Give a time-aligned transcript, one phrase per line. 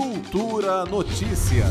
[0.00, 1.68] Cultura Notícias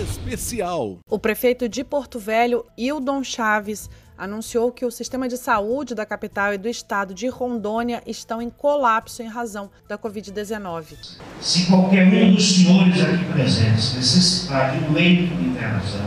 [0.00, 0.98] Especial.
[1.10, 6.54] O prefeito de Porto Velho, Hildon Chaves, anunciou que o sistema de saúde da capital
[6.54, 10.94] e do estado de Rondônia estão em colapso em razão da Covid-19.
[11.40, 16.06] Se qualquer um dos senhores aqui presentes necessitar de um leito de internação,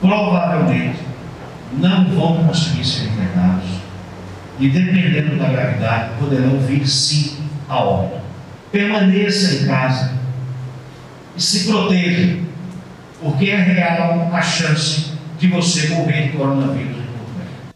[0.00, 0.98] provavelmente
[1.74, 3.70] não vão conseguir ser internados
[4.58, 7.36] e, dependendo da gravidade, poderão vir sim
[7.68, 8.20] a óbito.
[8.72, 10.25] Permaneça em casa
[11.36, 12.38] e se proteja,
[13.20, 16.96] porque é real a chance de você morrer de coronavírus.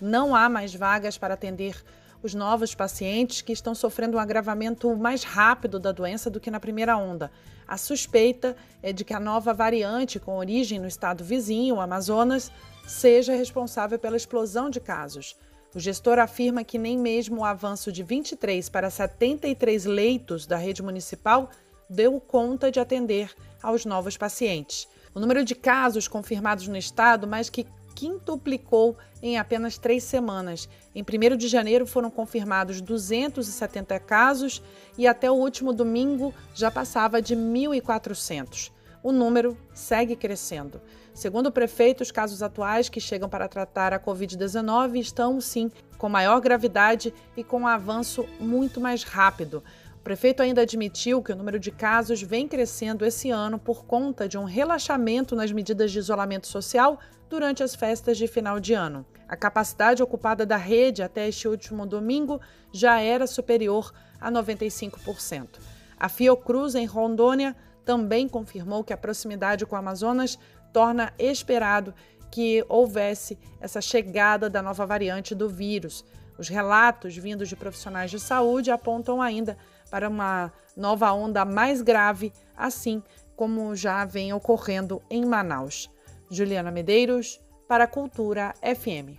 [0.00, 1.76] Não há mais vagas para atender
[2.22, 6.60] os novos pacientes que estão sofrendo um agravamento mais rápido da doença do que na
[6.60, 7.30] primeira onda.
[7.66, 12.50] A suspeita é de que a nova variante com origem no estado vizinho, o Amazonas,
[12.86, 15.36] seja responsável pela explosão de casos.
[15.74, 20.82] O gestor afirma que nem mesmo o avanço de 23 para 73 leitos da rede
[20.82, 21.48] municipal
[21.90, 24.88] deu conta de atender aos novos pacientes.
[25.12, 30.68] O número de casos confirmados no estado mais que quintuplicou em apenas três semanas.
[30.94, 34.62] Em 1 de janeiro foram confirmados 270 casos
[34.96, 38.70] e até o último domingo já passava de 1.400.
[39.02, 40.80] O número segue crescendo.
[41.12, 46.08] Segundo o prefeito, os casos atuais que chegam para tratar a Covid-19 estão, sim, com
[46.08, 49.62] maior gravidade e com um avanço muito mais rápido.
[50.10, 54.36] Prefeito ainda admitiu que o número de casos vem crescendo esse ano por conta de
[54.36, 59.06] um relaxamento nas medidas de isolamento social durante as festas de final de ano.
[59.28, 62.40] A capacidade ocupada da rede até este último domingo
[62.72, 65.60] já era superior a 95%.
[65.96, 67.54] A Fiocruz, em Rondônia,
[67.84, 70.36] também confirmou que a proximidade com o Amazonas
[70.72, 71.94] torna esperado
[72.32, 76.04] que houvesse essa chegada da nova variante do vírus.
[76.36, 79.58] Os relatos vindos de profissionais de saúde apontam ainda
[79.90, 83.02] para uma nova onda mais grave, assim
[83.36, 85.90] como já vem ocorrendo em Manaus.
[86.30, 89.18] Juliana Medeiros, para Cultura FM.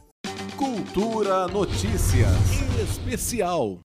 [0.57, 2.29] Cultura Notícias
[2.81, 3.79] Especial.